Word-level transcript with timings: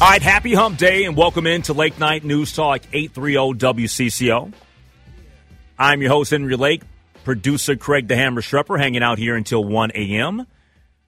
All 0.00 0.10
right, 0.10 0.20
happy 0.20 0.52
hump 0.52 0.76
day 0.76 1.04
and 1.04 1.16
welcome 1.16 1.46
into 1.46 1.72
Lake 1.72 2.00
Night 2.00 2.24
News 2.24 2.52
Talk 2.52 2.82
830 2.92 3.34
WCCO. 3.58 4.52
I'm 5.78 6.02
your 6.02 6.10
host, 6.10 6.32
Henry 6.32 6.56
Lake, 6.56 6.82
producer 7.22 7.76
Craig 7.76 8.08
the 8.08 8.16
Hammer 8.16 8.40
Shrepper, 8.40 8.78
hanging 8.78 9.04
out 9.04 9.18
here 9.18 9.36
until 9.36 9.64
1 9.64 9.92
a.m. 9.94 10.46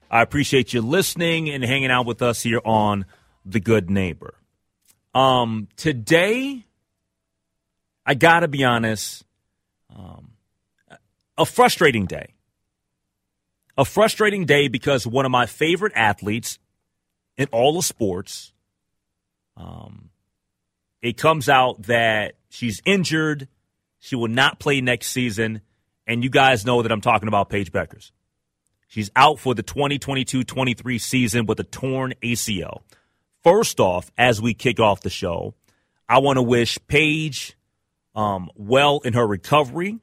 I 0.09 0.21
appreciate 0.21 0.73
you 0.73 0.81
listening 0.81 1.49
and 1.49 1.65
hanging 1.65 1.91
out 1.91 2.05
with 2.05 2.21
us 2.21 2.41
here 2.41 2.61
on 2.63 3.05
The 3.45 3.59
Good 3.59 3.89
Neighbor. 3.89 4.35
Um, 5.13 5.67
today, 5.75 6.65
I 8.05 8.13
got 8.13 8.39
to 8.39 8.47
be 8.47 8.63
honest, 8.63 9.25
um, 9.93 10.31
a 11.37 11.45
frustrating 11.45 12.05
day. 12.05 12.33
A 13.77 13.83
frustrating 13.83 14.45
day 14.45 14.69
because 14.69 15.05
one 15.05 15.25
of 15.25 15.31
my 15.31 15.45
favorite 15.45 15.93
athletes 15.93 16.57
in 17.35 17.47
all 17.51 17.77
of 17.77 17.83
sports, 17.83 18.53
um, 19.57 20.09
it 21.01 21.17
comes 21.17 21.49
out 21.49 21.83
that 21.83 22.35
she's 22.49 22.81
injured. 22.85 23.47
She 23.99 24.15
will 24.15 24.27
not 24.27 24.59
play 24.59 24.81
next 24.81 25.07
season. 25.07 25.61
And 26.05 26.23
you 26.23 26.29
guys 26.29 26.65
know 26.65 26.81
that 26.81 26.91
I'm 26.91 27.01
talking 27.01 27.27
about 27.27 27.49
Paige 27.49 27.71
Bueckers. 27.71 28.11
She's 28.87 29.11
out 29.15 29.39
for 29.39 29.53
the 29.53 29.63
2022 29.63 30.43
23 30.43 30.97
season 30.97 31.45
with 31.45 31.59
a 31.59 31.63
torn 31.63 32.13
ACL. 32.23 32.81
First 33.43 33.79
off, 33.79 34.11
as 34.17 34.41
we 34.41 34.53
kick 34.53 34.79
off 34.79 35.01
the 35.01 35.09
show, 35.09 35.55
I 36.07 36.19
want 36.19 36.37
to 36.37 36.41
wish 36.41 36.79
Paige 36.87 37.57
um, 38.15 38.49
well 38.55 39.01
in 39.03 39.13
her 39.13 39.27
recovery. 39.27 39.99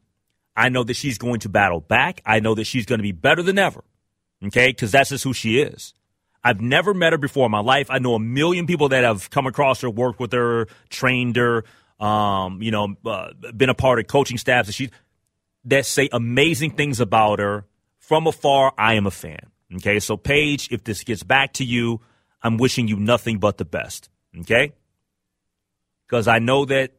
I 0.57 0.69
know 0.69 0.85
that 0.85 0.95
she's 0.95 1.19
going 1.19 1.41
to 1.41 1.49
battle 1.49 1.81
back. 1.81 2.21
I 2.25 2.41
know 2.41 2.55
that 2.55 2.65
she's 2.65 2.87
going 2.87 2.99
to 2.99 3.03
be 3.03 3.13
better 3.13 3.43
than 3.43 3.59
ever. 3.59 3.83
Okay, 4.45 4.69
because 4.69 4.93
that's 4.93 5.11
just 5.11 5.25
who 5.25 5.33
she 5.33 5.61
is. 5.61 5.95
I've 6.45 6.61
never 6.61 6.93
met 6.93 7.13
her 7.13 7.19
before 7.19 7.47
in 7.47 7.53
my 7.53 7.61
life. 7.61 7.87
I 7.91 7.99
know 7.99 8.15
a 8.15 8.21
million 8.21 8.67
people 8.67 8.91
that 8.91 9.03
have 9.03 9.31
come 9.31 9.47
across 9.47 9.81
her, 9.81 9.89
worked 9.89 10.21
with 10.21 10.33
her, 10.33 10.69
trained 10.91 11.37
her, 11.37 11.65
um, 11.99 12.61
you 12.61 12.71
know, 12.71 12.95
uh, 13.07 13.33
been 13.57 13.71
a 13.71 13.75
part 13.75 13.99
of 13.99 14.07
coaching 14.07 14.37
staffs 14.37 14.67
that 14.67 14.75
she 14.75 14.91
that 15.65 15.87
say 15.87 16.11
amazing 16.13 16.73
things 16.73 17.01
about 17.01 17.39
her. 17.39 17.65
From 17.99 18.27
afar, 18.27 18.75
I 18.77 18.95
am 18.95 19.07
a 19.07 19.11
fan. 19.11 19.51
Okay, 19.77 19.99
so 19.99 20.19
Paige, 20.19 20.69
if 20.71 20.85
this 20.85 21.03
gets 21.05 21.23
back 21.23 21.55
to 21.55 21.65
you, 21.65 22.03
I'm 22.43 22.59
wishing 22.59 22.87
you 22.87 22.97
nothing 22.97 23.39
but 23.39 23.57
the 23.57 23.65
best. 23.65 24.11
Okay, 24.41 24.75
because 26.07 26.29
I 26.29 26.41
know 26.41 26.67
that 26.67 26.93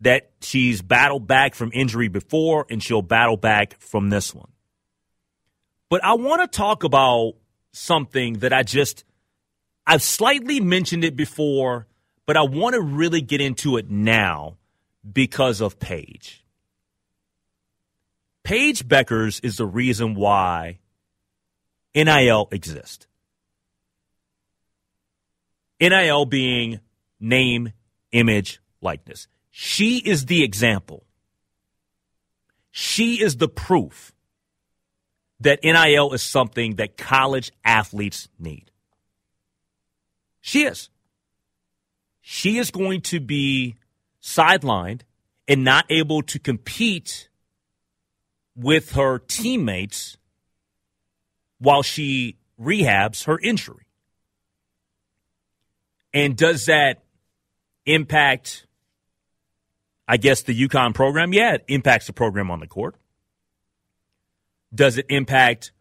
that 0.00 0.30
she's 0.40 0.82
battled 0.82 1.26
back 1.26 1.54
from 1.56 1.70
injury 1.74 2.06
before, 2.08 2.66
and 2.70 2.80
she'll 2.80 3.02
battle 3.02 3.36
back 3.36 3.80
from 3.80 4.10
this 4.10 4.32
one. 4.32 4.50
But 5.88 6.04
I 6.04 6.14
want 6.14 6.42
to 6.42 6.56
talk 6.56 6.84
about 6.84 7.34
something 7.76 8.38
that 8.38 8.52
I 8.52 8.62
just 8.62 9.04
I've 9.86 10.02
slightly 10.02 10.60
mentioned 10.60 11.04
it 11.04 11.14
before, 11.14 11.86
but 12.26 12.36
I 12.36 12.42
want 12.42 12.74
to 12.74 12.80
really 12.80 13.20
get 13.20 13.40
into 13.40 13.76
it 13.76 13.88
now 13.88 14.56
because 15.10 15.60
of 15.60 15.78
Paige. 15.78 16.44
Paige 18.42 18.88
Bueckers 18.88 19.40
is 19.44 19.56
the 19.56 19.66
reason 19.66 20.14
why 20.14 20.78
NIL 21.94 22.48
exists. 22.50 23.06
NIL 25.80 26.24
being 26.24 26.80
name, 27.20 27.72
image, 28.12 28.60
likeness. 28.80 29.28
She 29.50 29.98
is 29.98 30.26
the 30.26 30.42
example. 30.42 31.04
She 32.70 33.22
is 33.22 33.36
the 33.36 33.48
proof 33.48 34.12
that 35.40 35.60
NIL 35.62 36.12
is 36.12 36.22
something 36.22 36.76
that 36.76 36.96
college 36.96 37.52
athletes 37.64 38.28
need. 38.38 38.70
She 40.40 40.64
is. 40.64 40.88
She 42.20 42.58
is 42.58 42.70
going 42.70 43.02
to 43.02 43.20
be 43.20 43.76
sidelined 44.22 45.02
and 45.46 45.64
not 45.64 45.86
able 45.90 46.22
to 46.22 46.38
compete 46.38 47.28
with 48.56 48.92
her 48.92 49.18
teammates 49.18 50.16
while 51.58 51.82
she 51.82 52.36
rehabs 52.60 53.24
her 53.24 53.38
injury. 53.38 53.86
And 56.12 56.36
does 56.36 56.66
that 56.66 57.02
impact, 57.84 58.66
I 60.08 60.16
guess, 60.16 60.42
the 60.42 60.68
UConn 60.68 60.94
program? 60.94 61.32
Yeah, 61.32 61.54
it 61.54 61.64
impacts 61.68 62.06
the 62.06 62.12
program 62.12 62.50
on 62.50 62.60
the 62.60 62.66
court. 62.66 62.96
Does 64.74 64.98
it 64.98 65.06
impact 65.08 65.72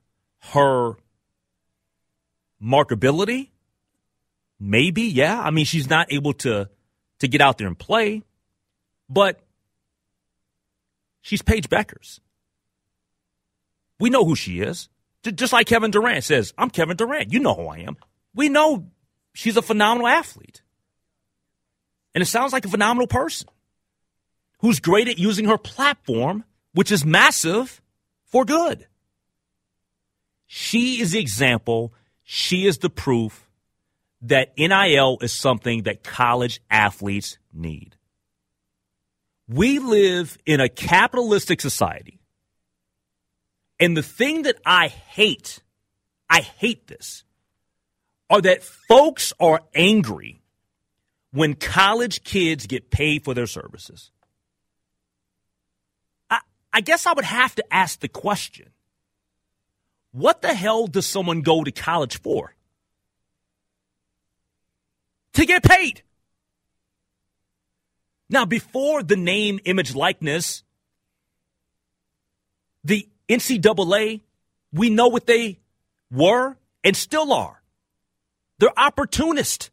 her 0.51 0.94
markability? 2.62 3.50
Maybe, 4.59 5.03
yeah. 5.03 5.40
I 5.40 5.51
mean, 5.51 5.66
she's 5.66 5.90
not 5.90 6.12
able 6.12 6.34
to 6.34 6.69
to 7.19 7.28
get 7.28 7.41
out 7.41 7.57
there 7.57 7.68
and 7.68 7.78
play, 7.78 8.23
but 9.09 9.40
she's 11.22 11.41
Paige 11.41 11.69
Bueckers. 11.69 12.19
We 14.00 14.09
know 14.09 14.25
who 14.25 14.35
she 14.35 14.59
is. 14.59 14.90
Just 15.23 15.53
like 15.53 15.67
Kevin 15.67 15.91
Durant 15.91 16.23
says, 16.23 16.53
I'm 16.57 16.69
Kevin 16.69 16.97
Durant. 16.97 17.31
You 17.34 17.40
know 17.40 17.56
who 17.56 17.67
I 17.67 17.79
am. 17.79 17.97
We 18.35 18.50
know 18.50 18.91
she's 19.34 19.57
a 19.57 19.62
phenomenal 19.62 20.07
athlete. 20.07 20.62
And 22.13 22.22
it 22.22 22.28
sounds 22.28 22.53
like 22.53 22.66
a 22.66 22.69
phenomenal 22.69 23.07
person 23.07 23.47
who's 24.59 24.79
great 24.79 25.07
at 25.07 25.17
using 25.17 25.46
her 25.46 25.57
platform, 25.57 26.44
which 26.73 26.91
is 26.91 27.06
massive, 27.06 27.81
for 28.35 28.44
good. 28.44 28.85
She 30.46 31.00
is 31.00 31.13
the 31.13 31.19
example. 31.19 31.94
She 32.22 32.68
is 32.68 32.79
the 32.79 32.90
proof 32.90 33.50
that 34.23 34.52
NIL 34.58 35.20
is 35.22 35.32
something 35.32 35.84
that 35.84 36.03
college 36.03 36.59
athletes 36.70 37.37
need. 37.53 37.96
We 39.47 39.79
live 39.79 40.37
in 40.46 40.59
a 40.59 40.67
capitalistic 40.67 41.61
society. 41.61 42.20
And 43.79 43.96
the 43.96 44.03
thing 44.03 44.41
that 44.41 44.58
I 44.66 44.90
hate, 44.90 45.61
I 46.29 46.41
hate 46.41 46.88
this, 46.88 47.23
are 48.29 48.41
that 48.41 48.64
folks 48.64 49.31
are 49.40 49.61
angry 49.73 50.41
when 51.31 51.53
college 51.53 52.26
kids 52.26 52.67
get 52.67 52.91
paid 52.91 53.23
for 53.23 53.34
their 53.34 53.47
services. 53.47 54.11
I 56.75 56.81
guess 56.81 57.05
I 57.05 57.13
would 57.13 57.23
have 57.23 57.55
to 57.55 57.73
ask 57.73 58.01
the 58.01 58.09
question 58.09 58.69
what 60.11 60.41
the 60.41 60.53
hell 60.53 60.87
does 60.87 61.05
someone 61.05 61.41
go 61.41 61.63
to 61.63 61.72
college 61.72 62.19
for? 62.19 62.53
To 65.33 65.45
get 65.45 65.63
paid. 65.63 66.03
Now, 68.29 68.43
before 68.43 69.03
the 69.03 69.16
name, 69.16 69.59
image, 69.63 69.95
likeness, 69.95 70.63
the 72.83 73.07
NCAA, 73.29 74.21
we 74.73 74.89
know 74.89 75.07
what 75.07 75.28
they 75.28 75.59
were 76.11 76.57
and 76.83 76.95
still 76.95 77.31
are. 77.31 77.61
They're 78.59 78.78
opportunists 78.78 79.69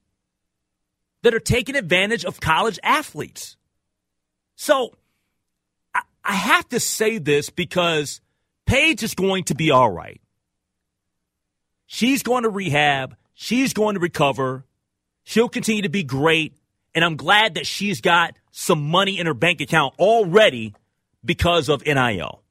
that 1.23 1.35
are 1.35 1.41
taking 1.41 1.75
advantage 1.75 2.25
of 2.25 2.41
college 2.41 2.79
athletes. 2.85 3.57
So 4.55 4.95
I, 6.25 6.35
have 6.35 6.69
to 6.71 6.81
say 6.81 7.19
this 7.19 7.51
because 7.51 8.21
Paige 8.67 9.03
is 9.03 9.15
going 9.15 9.45
to 9.45 9.55
be 9.55 9.71
all 9.71 9.91
right. 9.91 10.21
She's 11.87 12.23
going 12.23 12.45
to 12.45 12.49
rehab. 12.49 13.17
She's 13.35 13.73
going 13.73 13.95
to 13.95 14.01
recover. 14.01 14.65
She'll 15.25 15.49
continue 15.49 15.83
to 15.83 15.89
be 15.89 16.05
great. 16.05 16.57
And 16.95 17.05
I'm 17.05 17.17
glad 17.17 17.55
that 17.55 17.67
she's 17.67 18.01
got 18.01 18.35
some 18.51 18.91
money 18.91 19.19
in 19.19 19.27
her 19.27 19.35
bank 19.35 19.61
account 19.61 19.95
already 19.99 20.75
because 21.25 21.69
of 21.69 21.85
NIL. 21.85 22.43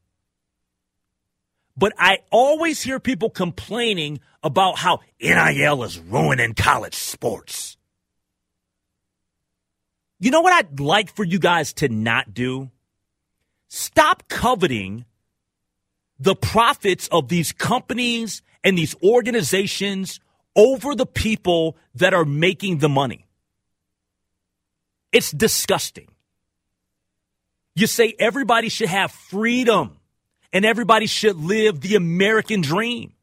But 1.78 1.94
I 1.98 2.20
always 2.32 2.82
hear 2.82 3.00
people 3.00 3.30
complaining 3.30 4.20
about 4.44 4.78
how 4.78 5.00
NIL 5.22 5.84
is 5.84 6.00
ruining 6.00 6.54
college 6.54 6.96
sports. 6.96 7.78
You 10.20 10.30
know 10.30 10.42
what 10.42 10.54
I'd 10.54 10.80
like 10.80 11.16
for 11.16 11.24
you 11.24 11.40
guys 11.40 11.74
to 11.74 11.90
not 11.90 12.34
do? 12.34 12.70
Stop 13.74 14.28
coveting 14.28 15.06
the 16.20 16.36
profits 16.36 17.08
of 17.08 17.30
these 17.30 17.54
companies 17.54 18.42
and 18.66 18.78
these 18.78 18.98
organizations 19.02 20.20
over 20.58 20.94
the 20.94 21.06
people 21.06 21.78
that 21.96 22.14
are 22.14 22.26
making 22.26 22.80
the 22.80 22.90
money. 22.90 23.28
It's 25.14 25.32
disgusting. 25.32 26.10
You 27.74 27.88
say 27.88 28.14
everybody 28.20 28.68
should 28.68 28.90
have 28.90 29.10
freedom 29.14 29.98
and 30.52 30.66
everybody 30.66 31.06
should 31.06 31.38
live 31.38 31.80
the 31.80 31.96
American 31.96 32.60
dream. 32.60 33.14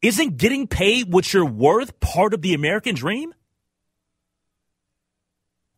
Isn't 0.00 0.38
getting 0.38 0.66
paid 0.66 1.12
what 1.12 1.34
you're 1.34 1.44
worth 1.44 2.00
part 2.00 2.32
of 2.32 2.40
the 2.40 2.54
American 2.54 2.94
dream? 2.94 3.34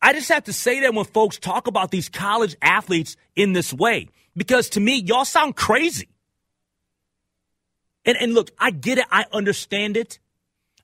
I 0.03 0.13
just 0.13 0.29
have 0.31 0.45
to 0.45 0.53
say 0.53 0.81
that 0.81 0.95
when 0.95 1.05
folks 1.05 1.39
talk 1.39 1.67
about 1.67 1.91
these 1.91 2.09
college 2.09 2.57
athletes 2.63 3.17
in 3.37 3.53
this 3.53 3.73
way, 3.73 4.09
because 4.37 4.71
to 4.71 4.81
me, 4.81 4.97
y'all 5.01 5.25
sound 5.25 5.57
crazy. 5.57 6.09
And, 8.05 8.17
and 8.17 8.35
look, 8.35 8.51
I 8.59 8.71
get 8.71 8.99
it. 8.99 9.05
I 9.11 9.27
understand 9.33 9.97
it. 9.97 10.19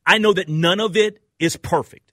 I 0.05 0.19
know 0.19 0.33
that 0.35 0.49
none 0.49 0.81
of 0.81 0.97
it 0.97 1.23
is 1.39 1.57
perfect. 1.57 2.13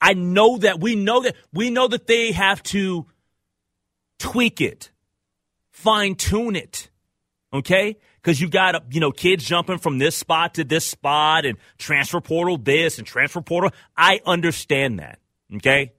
I 0.00 0.14
know 0.14 0.58
that 0.58 0.80
we 0.80 0.94
know 0.94 1.22
that 1.22 1.34
we 1.52 1.70
know 1.70 1.88
that 1.88 2.06
they 2.06 2.30
have 2.30 2.62
to 2.64 3.06
tweak 4.18 4.60
it, 4.60 4.90
fine 5.70 6.14
tune 6.14 6.54
it. 6.54 6.88
Okay? 7.52 7.96
Because 8.22 8.40
you 8.40 8.48
got, 8.48 8.92
you 8.92 9.00
know, 9.00 9.10
kids 9.10 9.44
jumping 9.44 9.78
from 9.78 9.98
this 9.98 10.14
spot 10.14 10.54
to 10.54 10.64
this 10.64 10.86
spot 10.86 11.46
and 11.46 11.58
transfer 11.78 12.20
portal 12.20 12.58
this 12.58 12.98
and 12.98 13.06
transfer 13.06 13.40
portal. 13.40 13.70
I 13.96 14.20
understand 14.24 15.00
that. 15.00 15.18
Okay? 15.56 15.92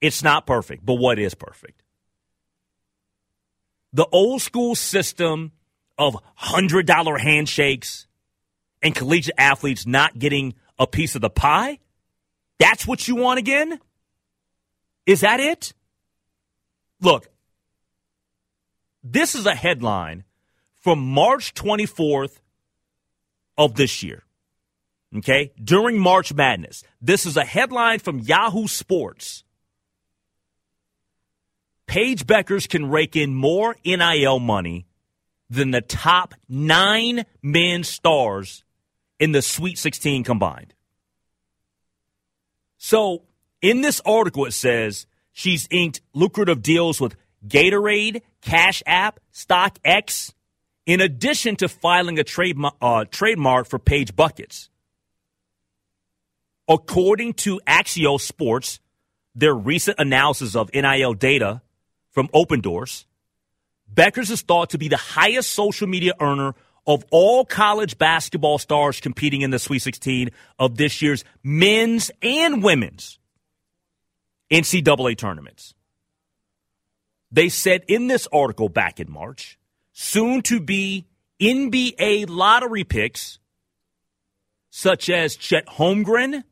It's 0.00 0.22
not 0.22 0.46
perfect, 0.46 0.84
but 0.84 0.94
what 0.94 1.18
is 1.18 1.34
perfect? 1.34 1.82
The 3.92 4.06
old 4.10 4.42
school 4.42 4.74
system 4.74 5.52
of 5.98 6.16
$100 6.40 7.20
handshakes 7.20 8.06
and 8.82 8.94
collegiate 8.94 9.34
athletes 9.38 9.86
not 9.86 10.18
getting 10.18 10.54
a 10.78 10.86
piece 10.86 11.14
of 11.14 11.20
the 11.20 11.30
pie? 11.30 11.78
That's 12.58 12.86
what 12.86 13.06
you 13.06 13.16
want 13.16 13.38
again? 13.38 13.78
Is 15.06 15.20
that 15.20 15.40
it? 15.40 15.72
Look, 17.00 17.28
this 19.02 19.34
is 19.34 19.46
a 19.46 19.54
headline 19.54 20.24
from 20.74 21.00
March 21.00 21.54
24th 21.54 22.40
of 23.58 23.74
this 23.74 24.02
year. 24.02 24.24
Okay? 25.16 25.52
During 25.62 25.98
March 25.98 26.32
Madness. 26.32 26.82
This 27.00 27.26
is 27.26 27.36
a 27.36 27.44
headline 27.44 27.98
from 27.98 28.18
Yahoo 28.18 28.66
Sports. 28.66 29.44
Paige 31.86 32.26
Bueckers 32.26 32.68
can 32.68 32.88
rake 32.88 33.16
in 33.16 33.34
more 33.34 33.76
NIL 33.84 34.38
money 34.38 34.86
than 35.50 35.70
the 35.70 35.82
top 35.82 36.34
nine 36.48 37.26
men 37.42 37.84
stars 37.84 38.64
in 39.18 39.32
the 39.32 39.42
Sweet 39.42 39.78
16 39.78 40.24
combined. 40.24 40.74
So, 42.78 43.24
in 43.60 43.82
this 43.82 44.00
article, 44.06 44.46
it 44.46 44.52
says 44.52 45.06
she's 45.30 45.68
inked 45.70 46.00
lucrative 46.14 46.62
deals 46.62 47.00
with 47.00 47.14
Gatorade, 47.46 48.22
Cash 48.40 48.82
App, 48.86 49.20
StockX, 49.32 50.32
in 50.86 51.00
addition 51.00 51.56
to 51.56 51.68
filing 51.68 52.18
a 52.18 52.24
uh, 52.80 53.04
trademark 53.10 53.68
for 53.68 53.78
Paige 53.78 54.16
Buckets. 54.16 54.70
According 56.72 57.34
to 57.34 57.60
Axios 57.66 58.22
Sports, 58.22 58.80
their 59.34 59.54
recent 59.54 59.98
analysis 59.98 60.56
of 60.56 60.72
NIL 60.72 61.12
data 61.12 61.60
from 62.12 62.28
Opendorse, 62.28 63.04
Bueckers 63.92 64.30
is 64.30 64.40
thought 64.40 64.70
to 64.70 64.78
be 64.78 64.88
the 64.88 64.96
highest 64.96 65.50
social 65.50 65.86
media 65.86 66.14
earner 66.18 66.54
of 66.86 67.04
all 67.10 67.44
college 67.44 67.98
basketball 67.98 68.56
stars 68.56 69.00
competing 69.00 69.42
in 69.42 69.50
the 69.50 69.58
Sweet 69.58 69.80
16 69.80 70.30
of 70.58 70.78
this 70.78 71.02
year's 71.02 71.24
men's 71.42 72.10
and 72.22 72.62
women's 72.62 73.18
NCAA 74.50 75.18
tournaments. 75.18 75.74
They 77.30 77.50
said 77.50 77.82
in 77.86 78.06
this 78.06 78.26
article 78.32 78.70
back 78.70 78.98
in 78.98 79.12
March, 79.12 79.58
soon 79.92 80.40
to 80.44 80.58
be 80.58 81.04
NBA 81.38 82.30
lottery 82.30 82.84
picks 82.84 83.38
such 84.70 85.10
as 85.10 85.36
Chet 85.36 85.66
Holmgren 85.66 86.44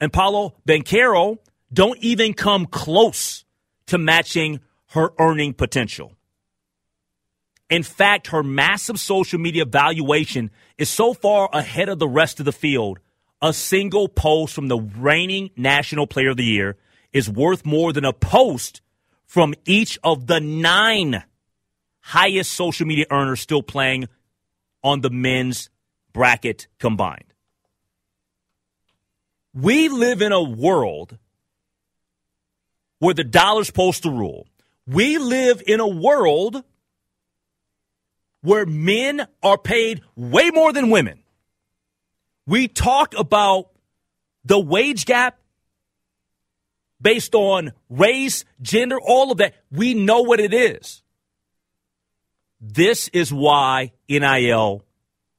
and 0.00 0.12
Paolo 0.12 0.54
Banchero 0.66 1.38
don't 1.72 1.98
even 1.98 2.34
come 2.34 2.66
close 2.66 3.44
to 3.86 3.98
matching 3.98 4.60
her 4.88 5.12
earning 5.18 5.54
potential. 5.54 6.12
In 7.68 7.82
fact, 7.82 8.28
her 8.28 8.42
massive 8.42 9.00
social 9.00 9.40
media 9.40 9.64
valuation 9.64 10.50
is 10.78 10.88
so 10.88 11.14
far 11.14 11.48
ahead 11.52 11.88
of 11.88 11.98
the 11.98 12.08
rest 12.08 12.38
of 12.38 12.46
the 12.46 12.52
field. 12.52 13.00
A 13.42 13.52
single 13.52 14.08
post 14.08 14.54
from 14.54 14.68
the 14.68 14.78
reigning 14.78 15.50
National 15.56 16.06
Player 16.06 16.30
of 16.30 16.36
the 16.36 16.44
Year 16.44 16.76
is 17.12 17.28
worth 17.28 17.66
more 17.66 17.92
than 17.92 18.04
a 18.04 18.12
post 18.12 18.80
from 19.26 19.54
each 19.64 19.98
of 20.04 20.26
the 20.26 20.40
nine 20.40 21.22
highest 22.00 22.52
social 22.52 22.86
media 22.86 23.06
earners 23.10 23.40
still 23.40 23.62
playing 23.62 24.08
on 24.82 25.00
the 25.00 25.10
men's 25.10 25.68
bracket 26.12 26.68
combined. 26.78 27.24
We 29.56 29.88
live 29.88 30.20
in 30.20 30.32
a 30.32 30.42
world 30.42 31.16
where 32.98 33.14
the 33.14 33.24
dollar's 33.24 33.68
supposed 33.68 34.02
to 34.02 34.10
rule. 34.10 34.46
We 34.86 35.16
live 35.16 35.62
in 35.66 35.80
a 35.80 35.88
world 35.88 36.62
where 38.42 38.66
men 38.66 39.26
are 39.42 39.56
paid 39.56 40.02
way 40.14 40.50
more 40.50 40.74
than 40.74 40.90
women. 40.90 41.22
We 42.46 42.68
talk 42.68 43.18
about 43.18 43.70
the 44.44 44.60
wage 44.60 45.06
gap 45.06 45.38
based 47.00 47.34
on 47.34 47.72
race, 47.88 48.44
gender, 48.60 49.00
all 49.00 49.32
of 49.32 49.38
that. 49.38 49.54
We 49.72 49.94
know 49.94 50.20
what 50.20 50.38
it 50.38 50.52
is. 50.52 51.02
This 52.60 53.08
is 53.08 53.32
why 53.32 53.92
NIL 54.06 54.84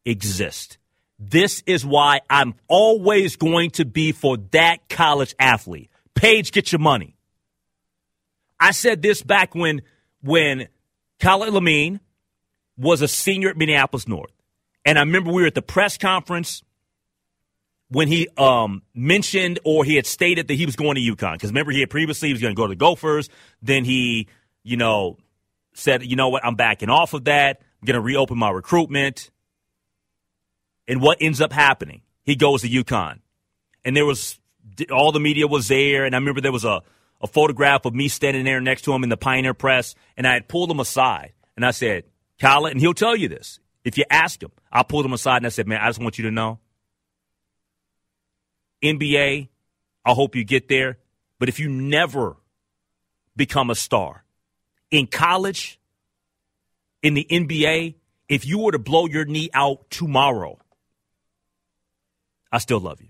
exists. 0.05 0.79
This 1.19 1.63
is 1.65 1.85
why 1.85 2.21
I'm 2.29 2.53
always 2.67 3.35
going 3.35 3.71
to 3.71 3.85
be 3.85 4.11
for 4.11 4.37
that 4.51 4.87
college 4.89 5.33
athlete. 5.39 5.89
Paige, 6.13 6.51
get 6.51 6.71
your 6.71 6.79
money. 6.79 7.15
I 8.59 8.71
said 8.71 9.01
this 9.01 9.21
back 9.21 9.55
when 9.55 9.81
when 10.21 10.67
Kyle 11.19 11.39
Lamine 11.39 11.99
was 12.77 13.01
a 13.01 13.07
senior 13.07 13.49
at 13.49 13.57
Minneapolis 13.57 14.07
North. 14.07 14.31
And 14.85 14.97
I 14.97 15.01
remember 15.01 15.31
we 15.31 15.41
were 15.41 15.47
at 15.47 15.55
the 15.55 15.61
press 15.61 15.97
conference 15.97 16.63
when 17.89 18.07
he 18.07 18.27
um, 18.37 18.83
mentioned 18.93 19.59
or 19.63 19.83
he 19.83 19.95
had 19.95 20.05
stated 20.05 20.47
that 20.47 20.53
he 20.53 20.65
was 20.65 20.75
going 20.75 20.95
to 20.95 21.01
UConn. 21.01 21.33
Because 21.33 21.49
remember, 21.49 21.71
he 21.71 21.79
had 21.79 21.89
previously 21.89 22.29
he 22.29 22.33
was 22.33 22.41
going 22.41 22.55
to 22.55 22.59
go 22.59 22.65
to 22.67 22.71
the 22.71 22.75
Gophers. 22.75 23.29
Then 23.61 23.85
he, 23.85 24.27
you 24.63 24.77
know, 24.77 25.17
said, 25.73 26.03
you 26.03 26.15
know 26.15 26.29
what, 26.29 26.45
I'm 26.45 26.55
backing 26.55 26.89
off 26.89 27.13
of 27.13 27.25
that. 27.25 27.61
I'm 27.81 27.85
going 27.85 27.95
to 27.95 28.01
reopen 28.01 28.37
my 28.37 28.49
recruitment. 28.49 29.29
And 30.87 31.01
what 31.01 31.17
ends 31.21 31.41
up 31.41 31.51
happening? 31.51 32.01
He 32.23 32.35
goes 32.35 32.61
to 32.61 32.69
UConn. 32.69 33.19
And 33.83 33.95
there 33.95 34.05
was 34.05 34.39
all 34.91 35.11
the 35.11 35.19
media 35.19 35.47
was 35.47 35.67
there. 35.67 36.05
And 36.05 36.15
I 36.15 36.19
remember 36.19 36.41
there 36.41 36.51
was 36.51 36.65
a 36.65 36.81
a 37.21 37.27
photograph 37.27 37.85
of 37.85 37.95
me 37.95 38.07
standing 38.07 38.45
there 38.45 38.61
next 38.61 38.83
to 38.83 38.93
him 38.93 39.03
in 39.03 39.09
the 39.09 39.17
Pioneer 39.17 39.53
Press, 39.53 39.95
and 40.15 40.27
I 40.27 40.33
had 40.33 40.47
pulled 40.47 40.69
him 40.69 40.79
aside, 40.79 41.33
and 41.55 41.65
I 41.65 41.71
said, 41.71 42.03
Kyle, 42.39 42.65
and 42.65 42.79
he'll 42.79 42.93
tell 42.93 43.15
you 43.15 43.27
this. 43.27 43.59
If 43.83 43.97
you 43.97 44.03
ask 44.09 44.41
him, 44.41 44.51
I 44.71 44.83
pulled 44.83 45.05
him 45.05 45.13
aside 45.13 45.37
and 45.37 45.45
I 45.45 45.49
said, 45.49 45.67
man, 45.67 45.79
I 45.81 45.87
just 45.87 46.01
want 46.01 46.17
you 46.17 46.25
to 46.25 46.31
know, 46.31 46.59
NBA, 48.83 49.47
I 50.05 50.13
hope 50.13 50.35
you 50.35 50.43
get 50.43 50.67
there, 50.67 50.97
but 51.39 51.49
if 51.49 51.59
you 51.59 51.69
never 51.69 52.37
become 53.35 53.69
a 53.69 53.75
star 53.75 54.23
in 54.91 55.07
college, 55.07 55.79
in 57.01 57.13
the 57.13 57.25
NBA, 57.29 57.95
if 58.27 58.45
you 58.45 58.59
were 58.59 58.73
to 58.73 58.79
blow 58.79 59.07
your 59.07 59.25
knee 59.25 59.49
out 59.53 59.89
tomorrow, 59.89 60.59
I 62.51 62.59
still 62.59 62.79
love 62.79 63.01
you. 63.01 63.09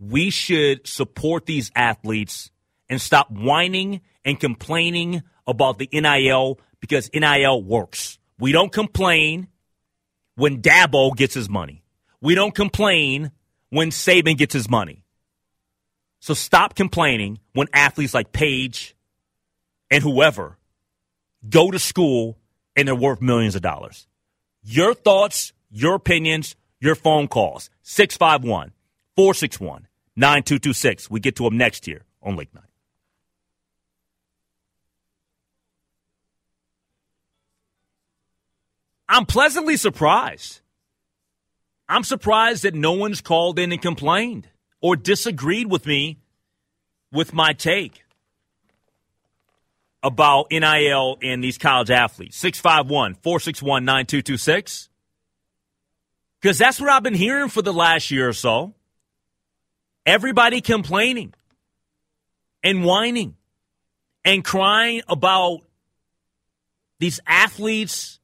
We 0.00 0.30
should 0.30 0.86
support 0.86 1.46
these 1.46 1.72
athletes 1.74 2.50
and 2.88 3.00
stop 3.00 3.30
whining 3.30 4.00
and 4.24 4.38
complaining 4.38 5.22
about 5.46 5.78
the 5.78 5.88
NIL 5.92 6.60
because 6.80 7.10
NIL 7.12 7.62
works. 7.62 8.18
We 8.38 8.52
don't 8.52 8.72
complain 8.72 9.48
when 10.36 10.62
Dabo 10.62 11.16
gets 11.16 11.34
his 11.34 11.48
money. 11.48 11.82
We 12.20 12.34
don't 12.34 12.54
complain 12.54 13.32
when 13.70 13.90
Saban 13.90 14.36
gets 14.36 14.54
his 14.54 14.70
money. 14.70 15.02
So 16.20 16.34
stop 16.34 16.74
complaining 16.74 17.38
when 17.52 17.68
athletes 17.72 18.14
like 18.14 18.32
Paige 18.32 18.96
and 19.90 20.02
whoever 20.02 20.58
go 21.48 21.70
to 21.70 21.78
school 21.78 22.38
and 22.76 22.86
they're 22.86 22.94
worth 22.94 23.20
millions 23.20 23.54
of 23.54 23.62
dollars. 23.62 24.06
Your 24.62 24.94
thoughts, 24.94 25.52
your 25.70 25.94
opinions, 25.94 26.56
your 26.80 26.94
phone 26.94 27.28
calls 27.28 27.70
651 27.82 28.72
461 29.16 29.86
9226. 30.16 31.10
We 31.10 31.20
get 31.20 31.36
to 31.36 31.44
them 31.44 31.56
next 31.56 31.86
year 31.86 32.04
on 32.22 32.36
Lake 32.36 32.54
Night. 32.54 32.64
I'm 39.08 39.24
pleasantly 39.24 39.76
surprised. 39.76 40.60
I'm 41.88 42.04
surprised 42.04 42.64
that 42.64 42.74
no 42.74 42.92
one's 42.92 43.22
called 43.22 43.58
in 43.58 43.72
and 43.72 43.80
complained 43.80 44.48
or 44.82 44.96
disagreed 44.96 45.70
with 45.70 45.86
me 45.86 46.18
with 47.10 47.32
my 47.32 47.54
take 47.54 48.04
about 50.02 50.48
NIL 50.50 51.18
and 51.22 51.42
these 51.42 51.56
college 51.56 51.90
athletes. 51.90 52.36
651 52.36 53.14
461 53.14 53.84
9226. 53.84 54.88
Because 56.40 56.58
that's 56.58 56.80
what 56.80 56.90
I've 56.90 57.02
been 57.02 57.14
hearing 57.14 57.48
for 57.48 57.62
the 57.62 57.72
last 57.72 58.10
year 58.10 58.28
or 58.28 58.32
so. 58.32 58.74
Everybody 60.06 60.60
complaining 60.60 61.34
and 62.62 62.84
whining 62.84 63.36
and 64.24 64.44
crying 64.44 65.02
about 65.08 65.60
these 66.98 67.20
athletes 67.26 68.20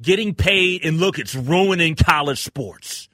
getting 0.00 0.34
paid. 0.34 0.84
And 0.84 0.98
look, 0.98 1.18
it's 1.18 1.34
ruining 1.34 1.94
college 1.94 2.42
sports. 2.42 3.08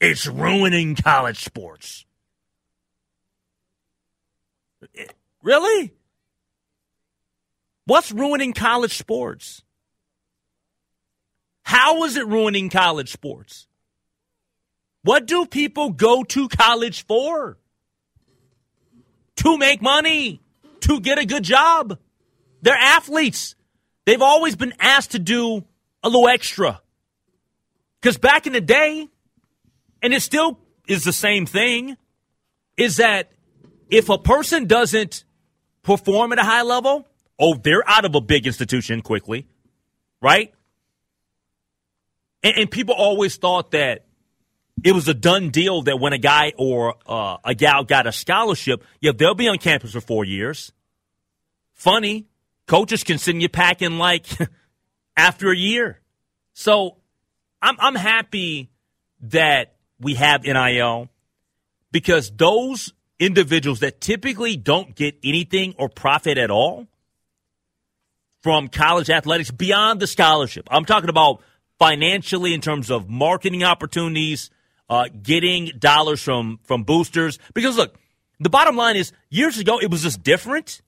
It's 0.00 0.26
ruining 0.26 0.94
college 0.94 1.42
sports. 1.44 2.04
Eh, 4.96 5.06
really? 5.42 5.92
What's 7.86 8.12
ruining 8.12 8.52
college 8.52 8.96
sports? 8.96 9.63
How 11.64 12.04
is 12.04 12.16
it 12.16 12.26
ruining 12.26 12.70
college 12.70 13.10
sports? 13.10 13.66
What 15.02 15.26
do 15.26 15.46
people 15.46 15.90
go 15.90 16.22
to 16.22 16.48
college 16.48 17.04
for? 17.06 17.58
To 19.36 19.58
make 19.58 19.82
money, 19.82 20.40
to 20.80 21.00
get 21.00 21.18
a 21.18 21.26
good 21.26 21.42
job. 21.42 21.98
They're 22.62 22.74
athletes. 22.74 23.56
They've 24.04 24.22
always 24.22 24.56
been 24.56 24.74
asked 24.78 25.12
to 25.12 25.18
do 25.18 25.64
a 26.02 26.08
little 26.08 26.28
extra. 26.28 26.80
Because 28.00 28.18
back 28.18 28.46
in 28.46 28.52
the 28.52 28.60
day, 28.60 29.08
and 30.02 30.14
it 30.14 30.20
still 30.20 30.58
is 30.86 31.04
the 31.04 31.12
same 31.12 31.46
thing, 31.46 31.96
is 32.76 32.98
that 32.98 33.32
if 33.88 34.10
a 34.10 34.18
person 34.18 34.66
doesn't 34.66 35.24
perform 35.82 36.32
at 36.32 36.38
a 36.38 36.44
high 36.44 36.62
level, 36.62 37.06
oh, 37.38 37.54
they're 37.54 37.88
out 37.88 38.04
of 38.04 38.14
a 38.14 38.20
big 38.20 38.46
institution 38.46 39.00
quickly, 39.00 39.48
right? 40.20 40.52
And, 42.44 42.58
and 42.58 42.70
people 42.70 42.94
always 42.94 43.36
thought 43.36 43.72
that 43.72 44.04
it 44.84 44.92
was 44.92 45.08
a 45.08 45.14
done 45.14 45.50
deal 45.50 45.82
that 45.82 45.98
when 45.98 46.12
a 46.12 46.18
guy 46.18 46.52
or 46.56 46.94
uh, 47.06 47.38
a 47.44 47.54
gal 47.54 47.84
got 47.84 48.06
a 48.06 48.12
scholarship, 48.12 48.84
yeah, 49.00 49.12
they'll 49.16 49.34
be 49.34 49.48
on 49.48 49.58
campus 49.58 49.92
for 49.92 50.00
four 50.00 50.24
years. 50.24 50.72
Funny, 51.72 52.26
coaches 52.66 53.02
can 53.02 53.18
send 53.18 53.40
you 53.40 53.48
packing 53.48 53.98
like 53.98 54.26
after 55.16 55.50
a 55.50 55.56
year. 55.56 56.00
So 56.52 56.98
I'm 57.62 57.76
I'm 57.80 57.94
happy 57.94 58.70
that 59.22 59.74
we 59.98 60.14
have 60.14 60.42
NIL 60.42 61.08
because 61.90 62.30
those 62.30 62.92
individuals 63.18 63.80
that 63.80 64.00
typically 64.00 64.56
don't 64.56 64.94
get 64.94 65.16
anything 65.24 65.74
or 65.78 65.88
profit 65.88 66.36
at 66.36 66.50
all 66.50 66.86
from 68.42 68.68
college 68.68 69.08
athletics 69.08 69.50
beyond 69.50 70.00
the 70.00 70.06
scholarship. 70.06 70.68
I'm 70.70 70.84
talking 70.84 71.08
about 71.08 71.40
financially 71.88 72.54
in 72.54 72.60
terms 72.60 72.90
of 72.90 73.08
marketing 73.10 73.62
opportunities, 73.64 74.50
uh, 74.88 75.04
getting 75.22 75.70
dollars 75.78 76.22
from 76.22 76.58
from 76.64 76.84
boosters. 76.84 77.38
Because 77.54 77.76
look, 77.76 77.94
the 78.40 78.50
bottom 78.50 78.76
line 78.76 78.96
is 78.96 79.12
years 79.30 79.58
ago 79.58 79.78
it 79.80 79.90
was 79.90 80.02
just 80.02 80.22
different. 80.22 80.80